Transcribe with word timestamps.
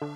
Fala 0.00 0.10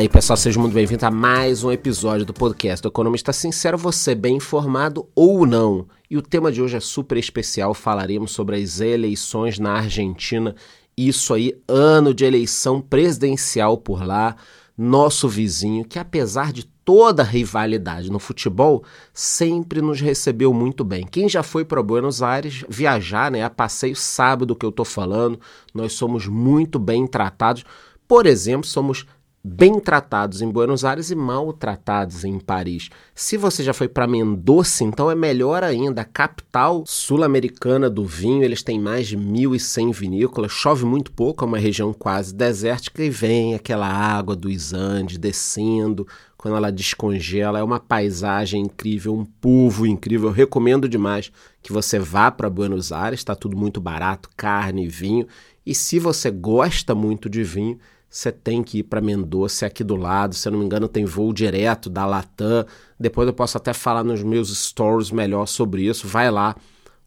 aí 0.00 0.08
pessoal, 0.08 0.36
seja 0.36 0.58
muito 0.58 0.74
bem-vindo 0.74 1.06
a 1.06 1.12
mais 1.12 1.62
um 1.62 1.70
episódio 1.70 2.26
do 2.26 2.34
podcast 2.34 2.82
do 2.82 2.88
Economista 2.88 3.32
Sincero, 3.32 3.78
você 3.78 4.16
bem 4.16 4.38
informado 4.38 5.08
ou 5.14 5.46
não. 5.46 5.86
E 6.10 6.16
o 6.16 6.22
tema 6.22 6.50
de 6.50 6.60
hoje 6.60 6.76
é 6.76 6.80
super 6.80 7.16
especial, 7.16 7.74
falaremos 7.74 8.32
sobre 8.32 8.56
as 8.56 8.80
eleições 8.80 9.60
na 9.60 9.74
Argentina. 9.74 10.56
Isso 10.96 11.32
aí, 11.32 11.54
ano 11.68 12.12
de 12.12 12.24
eleição 12.24 12.80
presidencial 12.80 13.78
por 13.78 14.04
lá, 14.04 14.34
nosso 14.76 15.28
vizinho, 15.28 15.84
que 15.84 16.00
apesar 16.00 16.52
de 16.52 16.71
toda 16.84 17.22
rivalidade 17.22 18.10
no 18.10 18.18
futebol, 18.18 18.84
sempre 19.12 19.80
nos 19.80 20.00
recebeu 20.00 20.52
muito 20.52 20.84
bem. 20.84 21.06
Quem 21.06 21.28
já 21.28 21.42
foi 21.42 21.64
para 21.64 21.82
Buenos 21.82 22.22
Aires 22.22 22.64
viajar, 22.68 23.30
né, 23.30 23.42
a 23.42 23.50
passeio 23.50 23.96
sabe 23.96 24.44
do 24.44 24.56
que 24.56 24.66
eu 24.66 24.72
tô 24.72 24.84
falando. 24.84 25.38
Nós 25.74 25.92
somos 25.92 26.26
muito 26.26 26.78
bem 26.78 27.06
tratados. 27.06 27.64
Por 28.06 28.26
exemplo, 28.26 28.66
somos 28.66 29.06
bem 29.44 29.80
tratados 29.80 30.40
em 30.40 30.48
Buenos 30.48 30.84
Aires 30.84 31.10
e 31.10 31.16
maltratados 31.16 32.24
em 32.24 32.38
Paris. 32.38 32.88
Se 33.14 33.36
você 33.36 33.64
já 33.64 33.72
foi 33.72 33.88
para 33.88 34.06
Mendoza, 34.06 34.84
então 34.84 35.10
é 35.10 35.14
melhor 35.14 35.64
ainda. 35.64 36.02
A 36.02 36.04
capital 36.04 36.84
sul-americana 36.86 37.90
do 37.90 38.04
vinho, 38.04 38.44
eles 38.44 38.62
têm 38.62 38.78
mais 38.78 39.08
de 39.08 39.16
1.100 39.18 39.92
vinícolas, 39.92 40.52
chove 40.52 40.84
muito 40.84 41.10
pouco, 41.10 41.44
é 41.44 41.48
uma 41.48 41.58
região 41.58 41.92
quase 41.92 42.32
desértica 42.32 43.02
e 43.02 43.10
vem 43.10 43.54
aquela 43.54 43.88
água 43.88 44.36
dos 44.36 44.72
Andes 44.72 45.18
descendo. 45.18 46.06
Quando 46.42 46.56
ela 46.56 46.72
descongela, 46.72 47.60
é 47.60 47.62
uma 47.62 47.78
paisagem 47.78 48.62
incrível, 48.62 49.14
um 49.14 49.24
povo 49.24 49.86
incrível. 49.86 50.28
Eu 50.28 50.34
recomendo 50.34 50.88
demais 50.88 51.30
que 51.62 51.72
você 51.72 52.00
vá 52.00 52.32
para 52.32 52.50
Buenos 52.50 52.90
Aires, 52.90 53.20
está 53.20 53.36
tudo 53.36 53.56
muito 53.56 53.80
barato, 53.80 54.28
carne, 54.36 54.88
vinho. 54.88 55.24
E 55.64 55.72
se 55.72 56.00
você 56.00 56.32
gosta 56.32 56.96
muito 56.96 57.30
de 57.30 57.44
vinho, 57.44 57.78
você 58.10 58.32
tem 58.32 58.60
que 58.60 58.78
ir 58.78 58.82
para 58.82 59.00
Mendoza, 59.00 59.66
é 59.66 59.68
aqui 59.68 59.84
do 59.84 59.94
lado. 59.94 60.34
Se 60.34 60.48
eu 60.48 60.50
não 60.50 60.58
me 60.58 60.64
engano, 60.64 60.88
tem 60.88 61.04
voo 61.04 61.32
direto 61.32 61.88
da 61.88 62.04
Latam. 62.04 62.66
Depois 62.98 63.28
eu 63.28 63.32
posso 63.32 63.56
até 63.56 63.72
falar 63.72 64.02
nos 64.02 64.24
meus 64.24 64.52
stories 64.66 65.12
melhor 65.12 65.46
sobre 65.46 65.86
isso. 65.86 66.08
Vai 66.08 66.28
lá 66.28 66.56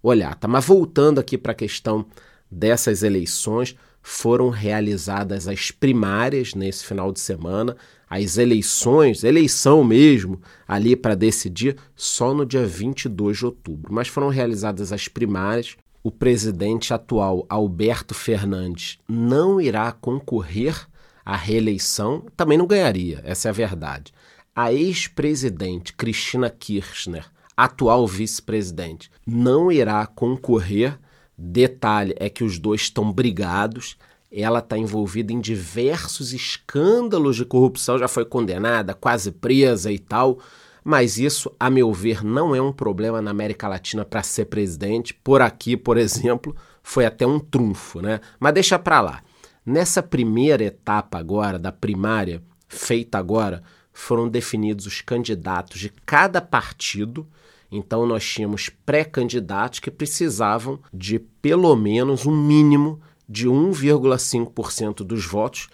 olhar, 0.01 0.33
tá? 0.35 0.47
Mas 0.47 0.63
voltando 0.63 1.19
aqui 1.19 1.37
para 1.37 1.51
a 1.51 1.55
questão 1.55 2.05
dessas 2.49 3.03
eleições, 3.03 3.75
foram 4.07 4.49
realizadas 4.49 5.47
as 5.47 5.71
primárias 5.71 6.53
nesse 6.53 6.85
final 6.85 7.11
de 7.11 7.19
semana, 7.19 7.75
as 8.07 8.37
eleições, 8.37 9.23
eleição 9.23 9.83
mesmo, 9.83 10.39
ali 10.67 10.95
para 10.95 11.15
decidir 11.15 11.75
só 11.95 12.31
no 12.31 12.45
dia 12.45 12.67
22 12.67 13.39
de 13.39 13.45
outubro. 13.47 13.91
Mas 13.91 14.07
foram 14.07 14.29
realizadas 14.29 14.93
as 14.93 15.07
primárias. 15.07 15.75
O 16.03 16.11
presidente 16.11 16.93
atual, 16.93 17.47
Alberto 17.49 18.13
Fernandes, 18.13 18.99
não 19.09 19.59
irá 19.59 19.91
concorrer 19.91 20.87
a 21.25 21.35
reeleição, 21.35 22.27
também 22.37 22.59
não 22.59 22.67
ganharia, 22.67 23.21
essa 23.25 23.47
é 23.47 23.49
a 23.49 23.53
verdade. 23.53 24.13
A 24.55 24.71
ex-presidente 24.71 25.93
Cristina 25.93 26.51
Kirchner, 26.51 27.25
atual 27.57 28.05
vice-presidente, 28.05 29.09
não 29.25 29.71
irá 29.71 30.05
concorrer. 30.05 30.95
Detalhe 31.37 32.15
é 32.17 32.29
que 32.29 32.43
os 32.43 32.57
dois 32.59 32.81
estão 32.81 33.11
brigados. 33.11 33.97
Ela 34.31 34.59
está 34.59 34.77
envolvida 34.77 35.31
em 35.31 35.39
diversos 35.39 36.33
escândalos 36.33 37.35
de 37.35 37.45
corrupção, 37.45 37.97
já 37.97 38.07
foi 38.07 38.25
condenada, 38.25 38.93
quase 38.93 39.31
presa 39.31 39.91
e 39.91 39.99
tal. 39.99 40.39
Mas 40.83 41.17
isso, 41.17 41.51
a 41.59 41.69
meu 41.69 41.91
ver, 41.91 42.23
não 42.23 42.55
é 42.55 42.61
um 42.61 42.71
problema 42.71 43.21
na 43.21 43.31
América 43.31 43.67
Latina 43.67 44.05
para 44.05 44.21
ser 44.21 44.45
presidente. 44.45 45.13
Por 45.13 45.41
aqui, 45.41 45.75
por 45.75 45.97
exemplo, 45.97 46.55
foi 46.83 47.05
até 47.05 47.25
um 47.25 47.39
trunfo, 47.39 48.01
né? 48.01 48.19
Mas 48.39 48.53
deixa 48.53 48.77
para 48.77 49.01
lá. 49.01 49.23
Nessa 49.65 50.03
primeira 50.03 50.63
etapa 50.63 51.17
agora, 51.17 51.57
da 51.57 51.71
primária, 51.71 52.43
feita 52.67 53.17
agora, 53.17 53.63
foram 53.91 54.29
definidos 54.29 54.85
os 54.85 55.01
candidatos 55.01 55.79
de 55.79 55.89
cada 56.05 56.39
partido. 56.39 57.27
Então, 57.71 58.05
nós 58.05 58.23
tínhamos 58.23 58.69
pré-candidatos 58.85 59.79
que 59.79 59.91
precisavam 59.91 60.79
de 60.93 61.19
pelo 61.19 61.75
menos 61.75 62.25
um 62.25 62.35
mínimo 62.35 62.99
de 63.27 63.47
1,5% 63.47 64.97
dos 64.97 65.25
votos, 65.25 65.67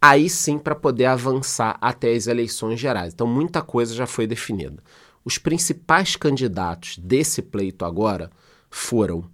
aí 0.00 0.28
sim 0.28 0.58
para 0.58 0.74
poder 0.74 1.06
avançar 1.06 1.78
até 1.80 2.14
as 2.14 2.26
eleições 2.26 2.78
gerais. 2.78 3.14
Então, 3.14 3.26
muita 3.26 3.62
coisa 3.62 3.94
já 3.94 4.06
foi 4.06 4.26
definida. 4.26 4.82
Os 5.24 5.38
principais 5.38 6.14
candidatos 6.16 6.98
desse 6.98 7.42
pleito 7.42 7.84
agora 7.84 8.30
foram 8.70 9.24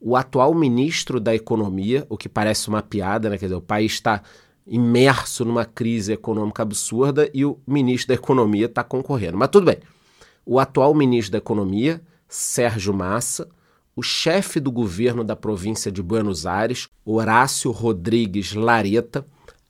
o 0.00 0.16
atual 0.16 0.54
ministro 0.54 1.20
da 1.20 1.34
Economia, 1.34 2.06
o 2.08 2.16
que 2.16 2.28
parece 2.28 2.68
uma 2.68 2.82
piada, 2.82 3.30
né? 3.30 3.38
Quer 3.38 3.46
dizer, 3.46 3.56
o 3.56 3.60
país 3.60 3.92
está 3.92 4.22
imerso 4.66 5.44
numa 5.44 5.64
crise 5.64 6.12
econômica 6.12 6.62
absurda 6.62 7.30
e 7.32 7.44
o 7.44 7.58
ministro 7.66 8.08
da 8.08 8.14
Economia 8.14 8.66
está 8.66 8.82
concorrendo. 8.82 9.36
Mas 9.36 9.48
tudo 9.48 9.66
bem. 9.66 9.78
O 10.44 10.58
atual 10.58 10.94
ministro 10.94 11.32
da 11.32 11.38
Economia, 11.38 12.02
Sérgio 12.28 12.92
Massa, 12.92 13.48
o 13.94 14.02
chefe 14.02 14.58
do 14.58 14.72
governo 14.72 15.22
da 15.22 15.36
província 15.36 15.92
de 15.92 16.02
Buenos 16.02 16.46
Aires, 16.46 16.88
Horácio 17.04 17.70
Rodrigues 17.70 18.54
Lareta, 18.54 19.26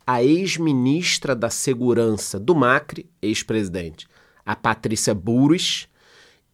a 0.06 0.22
ex-ministra 0.22 1.34
da 1.34 1.50
Segurança 1.50 2.38
do 2.38 2.54
Macri, 2.54 3.08
ex-presidente, 3.20 4.06
a 4.44 4.56
Patrícia 4.56 5.14
Burris, 5.14 5.88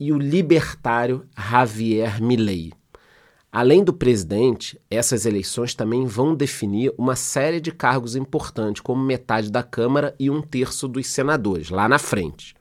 e 0.01 0.13
o 0.13 0.19
libertário 0.19 1.27
Javier 1.37 2.23
Milei. 2.23 2.73
Além 3.51 3.83
do 3.83 3.93
presidente, 3.93 4.81
essas 4.91 5.27
eleições 5.27 5.75
também 5.75 6.07
vão 6.07 6.35
definir 6.35 6.93
uma 6.97 7.17
série 7.17 7.61
de 7.61 7.73
cargos 7.73 8.15
importantes, 8.15 8.81
como 8.81 9.03
metade 9.03 9.51
da 9.51 9.63
Câmara 9.63 10.15
e 10.19 10.31
um 10.31 10.41
terço 10.41 10.87
dos 10.87 11.07
senadores, 11.09 11.71
lá 11.71 11.89
na 11.89 11.99
frente. 11.99 12.55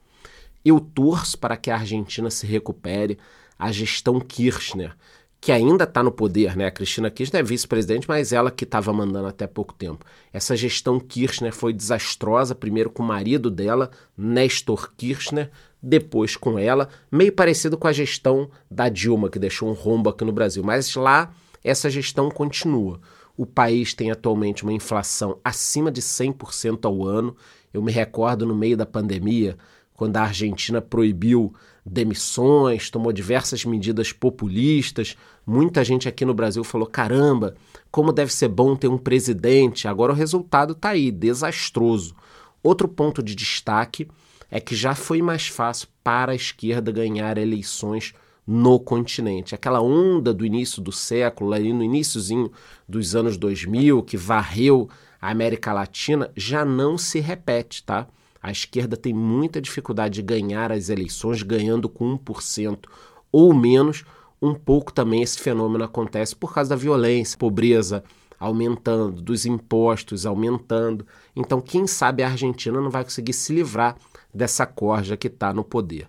Eu 0.67 0.79
torço 0.81 1.37
para 1.37 1.55
que 1.55 1.71
a 1.71 1.75
Argentina 1.75 2.29
se 2.29 2.45
recupere, 2.45 3.17
a 3.57 3.71
gestão 3.71 4.19
Kirchner, 4.19 4.95
que 5.39 5.51
ainda 5.51 5.85
está 5.85 6.03
no 6.03 6.11
poder, 6.11 6.57
né? 6.57 6.65
A 6.65 6.71
Cristina 6.71 7.09
Kirchner 7.09 7.41
é 7.41 7.43
vice-presidente, 7.43 8.05
mas 8.05 8.33
ela 8.33 8.51
que 8.51 8.65
estava 8.65 8.91
mandando 8.91 9.29
até 9.29 9.47
pouco 9.47 9.73
tempo. 9.73 10.03
Essa 10.33 10.57
gestão 10.57 10.99
Kirchner 10.99 11.53
foi 11.53 11.71
desastrosa, 11.71 12.53
primeiro 12.53 12.89
com 12.89 13.01
o 13.01 13.05
marido 13.05 13.49
dela, 13.49 13.91
Nestor 14.17 14.91
Kirchner, 14.97 15.49
depois 15.81 16.35
com 16.35 16.59
ela, 16.59 16.89
meio 17.09 17.31
parecido 17.31 17.77
com 17.77 17.87
a 17.87 17.93
gestão 17.93 18.49
da 18.69 18.89
Dilma, 18.89 19.29
que 19.29 19.39
deixou 19.39 19.69
um 19.69 19.73
rombo 19.73 20.09
aqui 20.09 20.25
no 20.25 20.33
Brasil. 20.33 20.63
Mas 20.63 20.95
lá 20.95 21.31
essa 21.63 21.89
gestão 21.89 22.29
continua. 22.29 22.99
O 23.37 23.45
país 23.45 23.93
tem 23.93 24.11
atualmente 24.11 24.63
uma 24.63 24.73
inflação 24.73 25.39
acima 25.43 25.91
de 25.91 26.01
100% 26.01 26.85
ao 26.85 27.05
ano. 27.05 27.35
Eu 27.73 27.81
me 27.81 27.91
recordo 27.91 28.45
no 28.45 28.55
meio 28.55 28.75
da 28.75 28.85
pandemia, 28.85 29.57
quando 29.97 30.15
a 30.15 30.21
Argentina 30.21 30.79
proibiu 30.79 31.53
demissões, 31.83 32.89
tomou 32.89 33.11
diversas 33.11 33.65
medidas 33.65 34.13
populistas. 34.13 35.17
Muita 35.45 35.83
gente 35.83 36.07
aqui 36.07 36.23
no 36.23 36.35
Brasil 36.35 36.63
falou: 36.63 36.87
caramba, 36.87 37.55
como 37.91 38.13
deve 38.13 38.31
ser 38.31 38.47
bom 38.47 38.75
ter 38.75 38.87
um 38.87 38.97
presidente. 38.97 39.87
Agora 39.87 40.13
o 40.13 40.15
resultado 40.15 40.73
está 40.73 40.89
aí, 40.89 41.11
desastroso. 41.11 42.15
Outro 42.61 42.87
ponto 42.87 43.23
de 43.23 43.33
destaque 43.33 44.07
é 44.51 44.59
que 44.59 44.75
já 44.75 44.93
foi 44.93 45.19
mais 45.21 45.47
fácil 45.47 45.87
para 46.03 46.31
a 46.31 46.35
esquerda 46.35 46.91
ganhar 46.91 47.35
eleições 47.37 48.13
no 48.45 48.79
continente. 48.79 49.55
Aquela 49.55 49.81
onda 49.81 50.31
do 50.31 50.45
início 50.45 50.79
do 50.79 50.91
século, 50.91 51.53
ali 51.53 51.73
no 51.73 51.83
iníciozinho 51.83 52.51
dos 52.87 53.15
anos 53.15 53.35
2000, 53.35 54.03
que 54.03 54.15
varreu 54.15 54.87
a 55.19 55.31
América 55.31 55.73
Latina, 55.73 56.31
já 56.35 56.63
não 56.63 56.99
se 56.99 57.19
repete, 57.19 57.83
tá? 57.83 58.07
A 58.47 58.51
esquerda 58.51 58.95
tem 58.95 59.13
muita 59.13 59.59
dificuldade 59.59 60.13
de 60.13 60.21
ganhar 60.21 60.71
as 60.71 60.87
eleições, 60.87 61.43
ganhando 61.43 61.89
com 61.89 62.17
1% 62.17 62.85
ou 63.29 63.53
menos. 63.53 64.05
Um 64.41 64.53
pouco 64.53 64.93
também 64.93 65.21
esse 65.21 65.37
fenômeno 65.37 65.83
acontece 65.83 66.33
por 66.33 66.53
causa 66.53 66.69
da 66.69 66.75
violência, 66.77 67.37
pobreza 67.37 68.05
aumentando, 68.39 69.21
dos 69.21 69.45
impostos 69.45 70.25
aumentando. 70.25 71.05
Então, 71.35 71.59
quem 71.59 71.85
sabe 71.85 72.23
a 72.23 72.29
Argentina 72.29 72.79
não 72.79 72.89
vai 72.89 73.03
conseguir 73.03 73.33
se 73.33 73.51
livrar 73.51 73.97
dessa 74.33 74.65
corja 74.65 75.17
que 75.17 75.27
está 75.27 75.53
no 75.53 75.65
poder. 75.65 76.07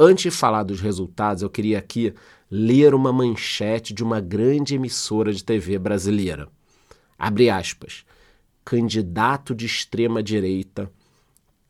Antes 0.00 0.22
de 0.22 0.30
falar 0.30 0.62
dos 0.62 0.80
resultados, 0.80 1.42
eu 1.42 1.50
queria 1.50 1.80
aqui 1.80 2.14
ler 2.50 2.94
uma 2.94 3.12
manchete 3.12 3.92
de 3.92 4.02
uma 4.02 4.22
grande 4.22 4.74
emissora 4.74 5.34
de 5.34 5.44
TV 5.44 5.78
brasileira. 5.78 6.48
Abre 7.18 7.50
aspas. 7.50 8.06
Candidato 8.64 9.54
de 9.54 9.66
extrema 9.66 10.22
direita 10.22 10.90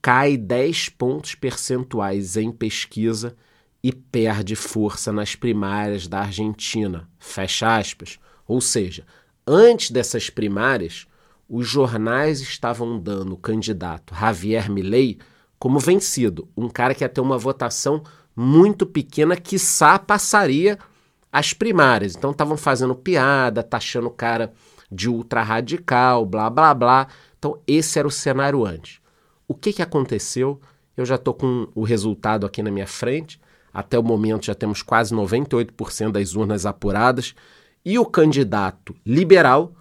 cai 0.04 0.36
10 0.36 0.90
pontos 0.90 1.34
percentuais 1.34 2.36
em 2.36 2.52
pesquisa 2.52 3.34
e 3.82 3.90
perde 3.90 4.54
força 4.54 5.10
nas 5.10 5.34
primárias 5.34 6.06
da 6.06 6.20
Argentina. 6.20 7.08
Fecha 7.18 7.78
aspas. 7.78 8.18
Ou 8.46 8.60
seja, 8.60 9.06
antes 9.46 9.90
dessas 9.90 10.28
primárias, 10.28 11.06
os 11.48 11.66
jornais 11.66 12.42
estavam 12.42 13.00
dando 13.00 13.32
o 13.32 13.38
candidato 13.38 14.14
Javier 14.14 14.70
Milei 14.70 15.16
como 15.58 15.78
vencido, 15.78 16.50
um 16.54 16.68
cara 16.68 16.94
que 16.94 17.02
ia 17.02 17.08
ter 17.08 17.22
uma 17.22 17.38
votação 17.38 18.02
muito 18.36 18.84
pequena, 18.84 19.36
quiçá 19.36 19.98
passaria 19.98 20.78
as 21.32 21.54
primárias. 21.54 22.14
Então 22.14 22.32
estavam 22.32 22.58
fazendo 22.58 22.94
piada, 22.94 23.62
taxando 23.62 24.08
o 24.08 24.14
cara 24.14 24.52
de 24.92 25.08
ultra 25.08 25.42
radical, 25.42 26.26
blá 26.26 26.50
blá 26.50 26.74
blá. 26.74 27.08
Então 27.38 27.58
esse 27.66 27.98
era 27.98 28.06
o 28.06 28.10
cenário 28.10 28.66
antes. 28.66 29.02
O 29.46 29.54
que, 29.54 29.72
que 29.72 29.82
aconteceu? 29.82 30.60
Eu 30.96 31.04
já 31.04 31.16
estou 31.16 31.34
com 31.34 31.68
o 31.74 31.82
resultado 31.82 32.46
aqui 32.46 32.62
na 32.62 32.70
minha 32.70 32.86
frente. 32.86 33.40
Até 33.72 33.98
o 33.98 34.02
momento 34.02 34.46
já 34.46 34.54
temos 34.54 34.82
quase 34.82 35.14
98% 35.14 36.12
das 36.12 36.34
urnas 36.34 36.64
apuradas. 36.64 37.34
E 37.84 37.98
o 37.98 38.06
candidato 38.06 38.94
liberal, 39.04 39.74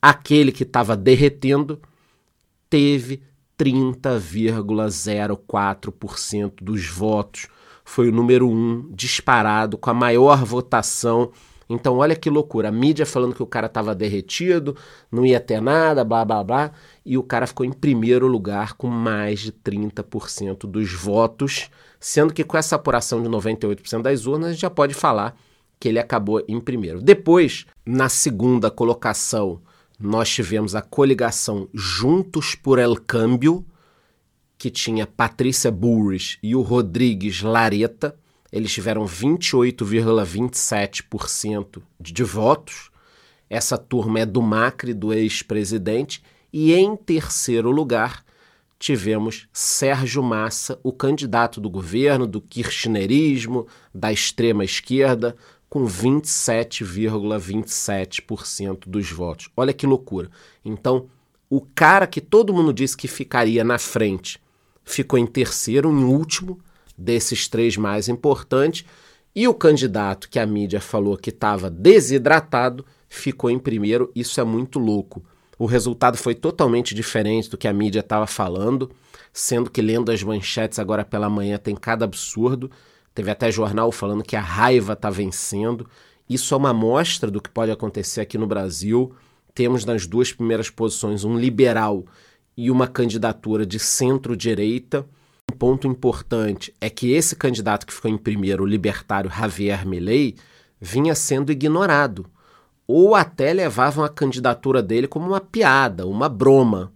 aquele 0.00 0.50
que 0.50 0.62
estava 0.62 0.96
derretendo, 0.96 1.80
teve 2.68 3.22
30,04% 3.58 6.54
dos 6.60 6.88
votos. 6.88 7.46
Foi 7.84 8.08
o 8.08 8.12
número 8.12 8.48
um 8.48 8.90
disparado, 8.92 9.78
com 9.78 9.90
a 9.90 9.94
maior 9.94 10.44
votação. 10.44 11.30
Então, 11.68 11.96
olha 11.98 12.14
que 12.14 12.30
loucura. 12.30 12.68
A 12.68 12.72
mídia 12.72 13.04
falando 13.04 13.34
que 13.34 13.42
o 13.42 13.46
cara 13.46 13.66
estava 13.66 13.94
derretido, 13.94 14.76
não 15.10 15.26
ia 15.26 15.40
ter 15.40 15.60
nada, 15.60 16.04
blá 16.04 16.24
blá 16.24 16.44
blá. 16.44 16.70
E 17.04 17.18
o 17.18 17.22
cara 17.22 17.46
ficou 17.46 17.66
em 17.66 17.72
primeiro 17.72 18.26
lugar 18.26 18.74
com 18.74 18.86
mais 18.86 19.40
de 19.40 19.52
30% 19.52 20.66
dos 20.66 20.92
votos. 20.92 21.70
Sendo 21.98 22.32
que 22.32 22.44
com 22.44 22.56
essa 22.56 22.76
apuração 22.76 23.22
de 23.22 23.28
98% 23.28 24.02
das 24.02 24.26
urnas, 24.26 24.48
a 24.48 24.52
gente 24.52 24.60
já 24.60 24.70
pode 24.70 24.94
falar 24.94 25.36
que 25.78 25.88
ele 25.88 25.98
acabou 25.98 26.42
em 26.48 26.60
primeiro. 26.60 27.02
Depois, 27.02 27.66
na 27.84 28.08
segunda 28.08 28.70
colocação, 28.70 29.60
nós 29.98 30.28
tivemos 30.28 30.74
a 30.74 30.82
coligação 30.82 31.68
Juntos 31.72 32.54
por 32.54 32.78
El 32.78 32.96
Câmbio, 32.96 33.64
que 34.58 34.70
tinha 34.70 35.06
Patrícia 35.06 35.70
Burris 35.70 36.38
e 36.42 36.54
o 36.54 36.62
Rodrigues 36.62 37.42
Lareta. 37.42 38.16
Eles 38.56 38.72
tiveram 38.72 39.04
28,27% 39.04 41.82
de 42.00 42.24
votos. 42.24 42.90
Essa 43.50 43.76
turma 43.76 44.20
é 44.20 44.26
do 44.26 44.40
Macri, 44.40 44.94
do 44.94 45.12
ex-presidente. 45.12 46.22
E 46.50 46.72
em 46.72 46.96
terceiro 46.96 47.70
lugar, 47.70 48.24
tivemos 48.78 49.46
Sérgio 49.52 50.22
Massa, 50.22 50.80
o 50.82 50.90
candidato 50.90 51.60
do 51.60 51.68
governo, 51.68 52.26
do 52.26 52.40
kirchnerismo, 52.40 53.66
da 53.94 54.10
extrema 54.10 54.64
esquerda, 54.64 55.36
com 55.68 55.84
27,27% 55.84 58.84
dos 58.86 59.10
votos. 59.10 59.50
Olha 59.54 59.74
que 59.74 59.86
loucura. 59.86 60.30
Então, 60.64 61.08
o 61.50 61.60
cara 61.60 62.06
que 62.06 62.22
todo 62.22 62.54
mundo 62.54 62.72
disse 62.72 62.96
que 62.96 63.06
ficaria 63.06 63.62
na 63.62 63.78
frente 63.78 64.40
ficou 64.82 65.18
em 65.18 65.26
terceiro, 65.26 65.90
em 65.90 66.04
último 66.04 66.58
desses 66.96 67.48
três 67.48 67.76
mais 67.76 68.08
importantes, 68.08 68.84
e 69.34 69.46
o 69.46 69.54
candidato 69.54 70.30
que 70.30 70.38
a 70.38 70.46
mídia 70.46 70.80
falou 70.80 71.16
que 71.16 71.30
estava 71.30 71.68
desidratado 71.68 72.86
ficou 73.08 73.50
em 73.50 73.58
primeiro. 73.58 74.10
Isso 74.14 74.40
é 74.40 74.44
muito 74.44 74.78
louco. 74.78 75.22
O 75.58 75.66
resultado 75.66 76.16
foi 76.16 76.34
totalmente 76.34 76.94
diferente 76.94 77.50
do 77.50 77.56
que 77.56 77.68
a 77.68 77.72
mídia 77.72 78.00
estava 78.00 78.26
falando, 78.26 78.90
sendo 79.32 79.70
que 79.70 79.82
lendo 79.82 80.10
as 80.10 80.22
manchetes 80.22 80.78
agora 80.78 81.04
pela 81.04 81.28
manhã 81.28 81.58
tem 81.58 81.74
cada 81.74 82.04
absurdo. 82.04 82.70
Teve 83.14 83.30
até 83.30 83.50
jornal 83.50 83.90
falando 83.92 84.22
que 84.22 84.36
a 84.36 84.40
raiva 84.40 84.92
está 84.92 85.08
vencendo. 85.10 85.88
Isso 86.28 86.54
é 86.54 86.56
uma 86.56 86.70
amostra 86.70 87.30
do 87.30 87.40
que 87.40 87.48
pode 87.48 87.70
acontecer 87.70 88.20
aqui 88.20 88.36
no 88.36 88.46
Brasil. 88.46 89.14
Temos 89.54 89.84
nas 89.84 90.06
duas 90.06 90.32
primeiras 90.32 90.68
posições 90.68 91.24
um 91.24 91.38
liberal 91.38 92.04
e 92.56 92.70
uma 92.70 92.86
candidatura 92.86 93.64
de 93.64 93.78
centro-direita. 93.78 95.06
Um 95.50 95.56
ponto 95.56 95.86
importante 95.86 96.74
é 96.80 96.90
que 96.90 97.12
esse 97.12 97.36
candidato 97.36 97.86
que 97.86 97.92
ficou 97.92 98.10
em 98.10 98.18
primeiro, 98.18 98.64
o 98.64 98.66
libertário 98.66 99.30
Javier 99.30 99.86
Milei, 99.86 100.36
vinha 100.80 101.14
sendo 101.14 101.52
ignorado, 101.52 102.26
ou 102.86 103.14
até 103.14 103.52
levavam 103.52 104.04
a 104.04 104.08
candidatura 104.08 104.82
dele 104.82 105.08
como 105.08 105.26
uma 105.26 105.40
piada, 105.40 106.06
uma 106.06 106.28
broma. 106.28 106.92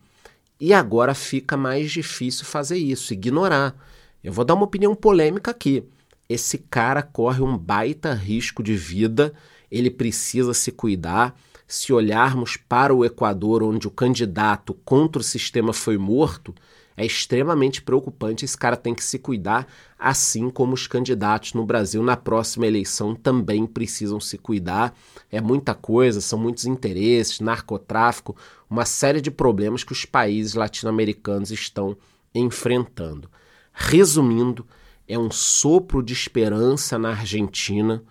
E 0.61 0.73
agora 0.73 1.15
fica 1.15 1.57
mais 1.57 1.91
difícil 1.91 2.45
fazer 2.45 2.77
isso, 2.77 3.13
ignorar. 3.13 3.75
Eu 4.23 4.33
vou 4.33 4.45
dar 4.45 4.55
uma 4.55 4.65
opinião 4.65 4.95
polêmica 4.95 5.51
aqui 5.51 5.85
esse 6.31 6.59
cara 6.59 7.03
corre 7.03 7.43
um 7.43 7.59
baita 7.59 8.15
risco 8.15 8.63
de 8.63 8.77
vida, 8.77 9.35
ele 9.69 9.91
precisa 9.91 10.55
se 10.55 10.71
cuidar. 10.71 11.37
Se 11.67 11.93
olharmos 11.93 12.57
para 12.57 12.95
o 12.95 13.05
Equador, 13.05 13.65
onde 13.65 13.89
o 13.89 13.91
candidato 13.91 14.73
contra 14.85 15.21
o 15.21 15.25
sistema 15.25 15.73
foi 15.73 15.99
morto, 15.99 16.55
é 17.01 17.07
extremamente 17.07 17.81
preocupante. 17.81 18.45
Esse 18.45 18.59
cara 18.59 18.77
tem 18.77 18.95
que 18.95 19.03
se 19.03 19.19
cuidar, 19.19 19.67
assim 19.99 20.51
como 20.51 20.75
os 20.75 20.87
candidatos 20.87 21.55
no 21.55 21.65
Brasil 21.65 22.03
na 22.03 22.15
próxima 22.15 22.67
eleição 22.67 23.15
também 23.15 23.65
precisam 23.67 24.21
se 24.21 24.37
cuidar. 24.37 24.95
É 25.33 25.41
muita 25.41 25.75
coisa, 25.75 26.21
são 26.21 26.39
muitos 26.39 26.67
interesses, 26.67 27.41
narcotráfico, 27.41 28.37
uma 28.69 28.85
série 28.85 29.23
de 29.23 29.31
problemas 29.31 29.83
que 29.83 29.93
os 29.93 30.05
países 30.05 30.53
latino-americanos 30.53 31.51
estão 31.51 31.97
enfrentando. 32.35 33.31
Resumindo, 33.73 34.67
é 35.09 35.19
um 35.19 35.31
sopro 35.31 36.03
de 36.03 36.13
esperança 36.13 36.99
na 36.99 37.13
Argentina, 37.13 38.05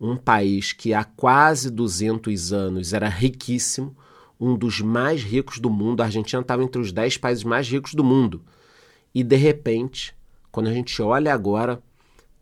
um 0.00 0.16
país 0.16 0.72
que 0.72 0.94
há 0.94 1.02
quase 1.02 1.72
200 1.72 2.52
anos 2.52 2.92
era 2.92 3.08
riquíssimo, 3.08 3.96
um 4.40 4.56
dos 4.56 4.80
mais 4.80 5.22
ricos 5.22 5.58
do 5.58 5.70
mundo. 5.70 6.00
A 6.00 6.04
Argentina 6.04 6.42
estava 6.42 6.62
entre 6.62 6.80
os 6.80 6.92
10 6.92 7.18
países 7.18 7.44
mais 7.44 7.68
ricos 7.68 7.94
do 7.94 8.04
mundo. 8.04 8.42
E 9.14 9.22
de 9.22 9.36
repente, 9.36 10.14
quando 10.50 10.68
a 10.68 10.72
gente 10.72 11.00
olha 11.02 11.32
agora, 11.32 11.82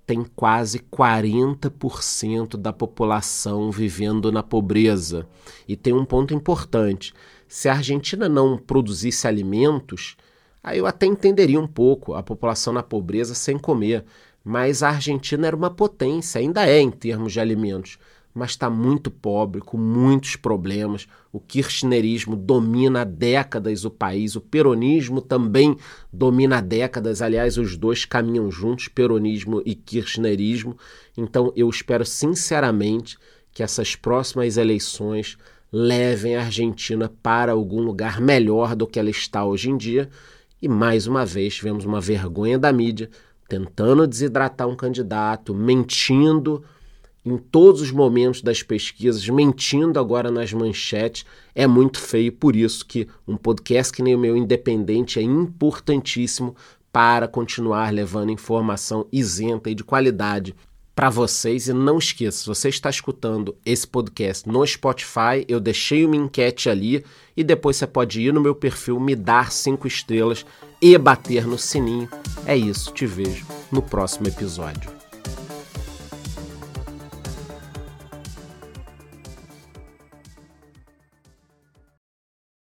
tem 0.07 0.25
quase 0.37 0.79
40% 0.79 2.57
da 2.57 2.73
população 2.73 3.71
vivendo 3.71 4.31
na 4.31 4.43
pobreza. 4.43 5.27
E 5.67 5.77
tem 5.77 5.93
um 5.93 6.05
ponto 6.05 6.35
importante: 6.35 7.13
se 7.49 7.69
a 7.69 7.75
Argentina 7.75 8.29
não 8.29 8.59
produzisse 8.59 9.27
alimentos, 9.27 10.17
Aí 10.67 10.79
eu 10.79 10.87
até 10.87 11.07
entenderia 11.07 11.61
um 11.61 11.67
pouco 11.67 12.15
a 12.15 12.25
população 12.25 12.73
na 12.73 12.83
pobreza 12.83 13.37
sem 13.37 13.57
comer, 13.57 14.05
mas 14.43 14.83
a 14.83 14.89
Argentina 14.89 15.47
era 15.47 15.55
uma 15.55 15.71
potência, 15.71 16.41
ainda 16.41 16.69
é 16.69 16.81
em 16.81 16.91
termos 16.91 17.33
de 17.33 17.39
alimentos, 17.39 17.99
mas 18.37 18.50
está 18.50 18.69
muito 18.69 19.11
pobre, 19.11 19.62
com 19.62 19.79
muitos 19.79 20.37
problemas. 20.37 21.09
O 21.33 21.41
kirchnerismo 21.41 22.37
domina 22.37 23.00
há 23.00 23.05
décadas 23.05 23.87
o 23.87 23.91
país, 23.91 24.37
o 24.37 24.43
peronismo 24.43 25.23
também 25.23 25.75
domina 26.12 26.59
há 26.59 26.61
décadas. 26.61 27.23
Aliás, 27.23 27.56
os 27.56 27.79
dois 27.79 28.05
caminham 28.05 28.50
juntos, 28.50 28.88
peronismo 28.88 29.62
e 29.65 29.75
kirchnerismo. 29.75 30.77
Então, 31.17 31.50
eu 31.57 31.66
espero 31.71 32.05
sinceramente 32.05 33.16
que 33.55 33.62
essas 33.62 33.97
próximas 33.97 34.59
eleições 34.59 35.38
levem 35.73 36.37
a 36.37 36.43
Argentina 36.43 37.11
para 37.23 37.52
algum 37.52 37.81
lugar 37.81 38.21
melhor 38.21 38.76
do 38.76 38.87
que 38.87 38.99
ela 38.99 39.09
está 39.09 39.47
hoje 39.47 39.71
em 39.71 39.78
dia 39.78 40.11
e 40.61 40.69
mais 40.69 41.07
uma 41.07 41.25
vez 41.25 41.55
tivemos 41.55 41.87
uma 41.87 42.02
vergonha 42.02 42.59
da 42.59 42.71
mídia 42.71 43.09
tentando 43.49 44.07
desidratar 44.07 44.69
um 44.69 44.76
candidato, 44.76 45.55
mentindo 45.55 46.62
em 47.26 47.37
todos 47.37 47.80
os 47.80 47.90
momentos 47.90 48.40
das 48.40 48.62
pesquisas, 48.62 49.28
mentindo 49.28 49.99
agora 49.99 50.30
nas 50.30 50.52
manchetes. 50.52 51.26
É 51.54 51.66
muito 51.66 51.99
feio, 51.99 52.30
por 52.30 52.54
isso 52.54 52.87
que 52.87 53.09
um 53.26 53.37
podcast 53.37 53.92
que 53.92 54.02
nem 54.02 54.14
o 54.14 54.18
meu 54.18 54.37
independente 54.37 55.18
é 55.18 55.23
importantíssimo 55.23 56.54
para 56.92 57.26
continuar 57.26 57.92
levando 57.92 58.30
informação 58.30 59.06
isenta 59.12 59.68
e 59.68 59.75
de 59.75 59.83
qualidade 59.83 60.54
para 60.95 61.11
vocês. 61.11 61.66
E 61.66 61.73
não 61.73 61.99
esqueça, 61.99 62.38
se 62.38 62.47
você 62.47 62.68
está 62.68 62.88
escutando 62.88 63.56
esse 63.66 63.87
podcast 63.87 64.49
no 64.49 64.64
Spotify, 64.64 65.45
eu 65.49 65.59
deixei 65.59 66.06
uma 66.06 66.16
enquete 66.16 66.71
ali 66.71 67.04
e 67.37 67.42
depois 67.42 67.76
você 67.76 67.87
pode 67.88 68.23
ir 68.23 68.33
no 68.33 68.40
meu 68.40 68.54
perfil, 68.54 69.00
me 69.00 69.16
dar 69.16 69.50
cinco 69.50 69.87
estrelas 69.87 70.47
e 70.80 70.97
bater 70.97 71.45
no 71.47 71.59
sininho. 71.59 72.09
É 72.47 72.56
isso, 72.56 72.92
te 72.92 73.04
vejo 73.04 73.45
no 73.71 73.83
próximo 73.83 74.28
episódio. 74.28 74.96